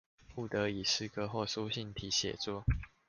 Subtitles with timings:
[0.33, 2.63] 不得以詩歌或書信體寫作